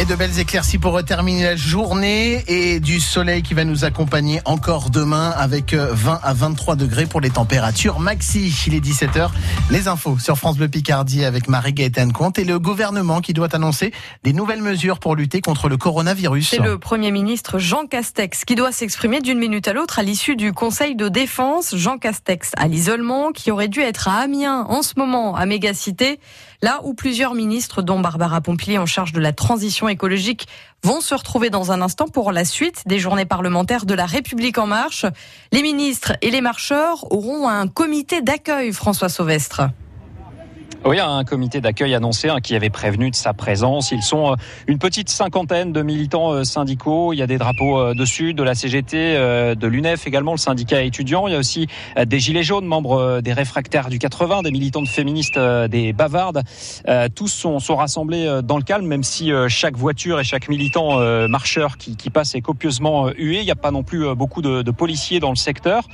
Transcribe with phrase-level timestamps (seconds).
[0.00, 4.40] Et de belles éclaircies pour terminer la journée et du soleil qui va nous accompagner
[4.46, 8.50] encore demain avec 20 euh, à 23 degrés pour les températures maxi.
[8.66, 9.28] Il est 17h.
[9.70, 13.92] Les infos sur France Bleu Picardie avec Marie-Gaëtane Comte et le gouvernement qui doit annoncer
[14.24, 16.48] des nouvelles mesures pour lutter contre le coronavirus.
[16.48, 20.34] C'est le Premier ministre Jean Castex qui doit s'exprimer d'une minute à l'autre à l'issue
[20.34, 21.76] du Conseil de défense.
[21.76, 26.20] Jean Castex à l'isolement qui aurait dû être à Amiens en ce moment à Mégacité
[26.62, 30.48] là où plusieurs ministres, dont Barbara Pompili en charge de la transition écologique,
[30.82, 34.56] vont se retrouver dans un instant pour la suite des journées parlementaires de la République
[34.58, 35.04] en marche.
[35.52, 39.62] Les ministres et les marcheurs auront un comité d'accueil, François Sauvestre.
[40.82, 43.92] Oui, un comité d'accueil annoncé hein, qui avait prévenu de sa présence.
[43.92, 47.12] Ils sont euh, une petite cinquantaine de militants euh, syndicaux.
[47.12, 49.14] Il y a des drapeaux euh, dessus, de la CGT,
[49.56, 51.26] de l'UNEF également, le syndicat étudiant.
[51.26, 51.66] Il y a aussi
[52.02, 56.42] des Gilets jaunes, membres des réfractaires du 80, des militants de féministes des Bavardes.
[57.14, 62.10] Tous sont, rassemblés dans le calme, même si chaque voiture et chaque militant marcheur qui,
[62.10, 63.40] passe est copieusement hué.
[63.40, 65.84] Il n'y a pas non plus beaucoup de, de policiers dans le secteur.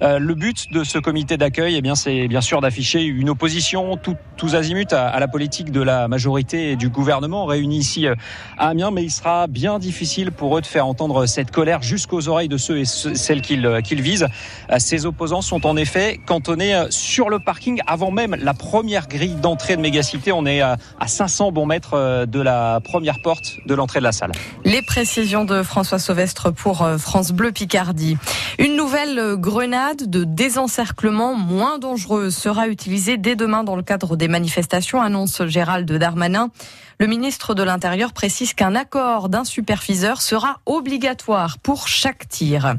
[0.00, 4.18] Le but de ce comité d'accueil, eh bien, c'est bien sûr d'afficher une opposition toute
[4.36, 8.14] tous azimuts à, la politique de la majorité et du gouvernement réunis ici euh,
[8.58, 12.28] à Amiens, mais il sera bien difficile pour eux de faire entendre cette colère jusqu'aux
[12.28, 14.28] oreilles de ceux et celles qu'ils euh, visent.
[14.70, 19.36] Euh, ces opposants sont en effet cantonnés sur le parking avant même la première grille
[19.36, 20.32] d'entrée de Mégacité.
[20.32, 20.76] On est à
[21.06, 24.32] 500 bons mètres de la première porte de l'entrée de la salle.
[24.64, 28.16] Les précisions de François Sauvestre pour France Bleu Picardie.
[28.58, 34.25] Une nouvelle grenade de désencerclement moins dangereuse sera utilisée dès demain dans le cadre des
[34.28, 36.50] manifestations, annonce Gérald Darmanin.
[36.98, 42.76] Le ministre de l'Intérieur précise qu'un accord d'un superviseur sera obligatoire pour chaque tir.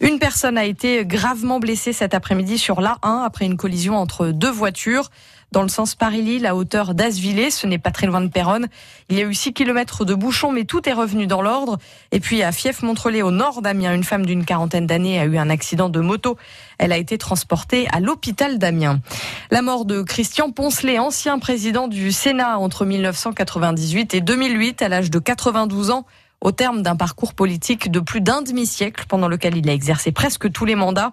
[0.00, 4.50] Une personne a été gravement blessée cet après-midi sur l'A1 après une collision entre deux
[4.50, 5.10] voitures
[5.52, 7.50] dans le sens Paris-Lille à hauteur d'Asvillé.
[7.50, 8.68] Ce n'est pas très loin de Péronne.
[9.08, 11.78] Il y a eu 6 km de bouchons, mais tout est revenu dans l'ordre.
[12.10, 15.50] Et puis à Fief-Montrelais, au nord d'Amiens, une femme d'une quarantaine d'années a eu un
[15.50, 16.36] accident de moto.
[16.78, 19.00] Elle a été transportée à l'hôpital d'Amiens.
[19.50, 25.10] La mort de Christian Poncelet, ancien président du Sénat entre 1998 et 2008, à l'âge
[25.10, 26.06] de 92 ans,
[26.42, 30.50] au terme d'un parcours politique de plus d'un demi-siècle pendant lequel il a exercé presque
[30.50, 31.12] tous les mandats.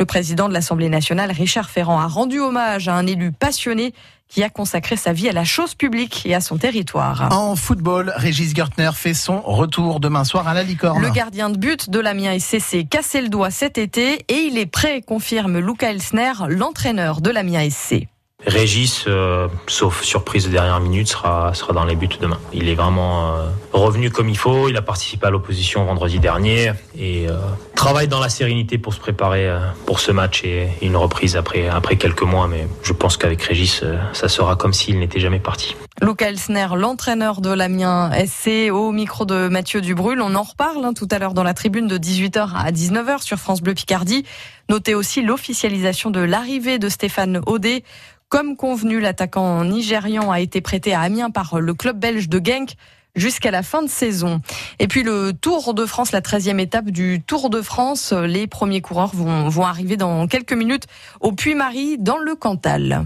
[0.00, 3.94] Le président de l'Assemblée nationale, Richard Ferrand, a rendu hommage à un élu passionné
[4.28, 7.28] qui a consacré sa vie à la chose publique et à son territoire.
[7.32, 11.02] En football, Régis Gertner fait son retour demain soir à la Licorne.
[11.02, 14.56] Le gardien de but de l'Amiens SC s'est cassé le doigt cet été et il
[14.56, 18.06] est prêt, confirme Luca Elsner, l'entraîneur de l'Amiens SC.
[18.46, 22.38] Régis, euh, sauf surprise de dernière minute, sera, sera dans les buts demain.
[22.52, 24.68] Il est vraiment euh, revenu comme il faut.
[24.68, 27.36] Il a participé à l'opposition vendredi dernier et euh,
[27.74, 29.50] travaille dans la sérénité pour se préparer
[29.84, 32.48] pour ce match et une reprise après, après quelques mois.
[32.48, 33.84] Mais je pense qu'avec Régis,
[34.14, 35.76] ça sera comme s'il n'était jamais parti.
[36.02, 40.22] Luca Elsner, l'entraîneur de l'Amiens SC, au micro de Mathieu Dubrul.
[40.22, 43.36] On en reparle hein, tout à l'heure dans la tribune de 18h à 19h sur
[43.36, 44.24] France Bleu Picardie.
[44.70, 47.84] Notez aussi l'officialisation de l'arrivée de Stéphane Audet.
[48.30, 52.74] Comme convenu, l'attaquant nigérian a été prêté à Amiens par le club belge de Genk
[53.16, 54.40] jusqu'à la fin de saison.
[54.78, 58.82] Et puis le Tour de France, la 13e étape du Tour de France, les premiers
[58.82, 60.86] coureurs vont, vont arriver dans quelques minutes
[61.20, 63.04] au Puy-Marie dans le Cantal.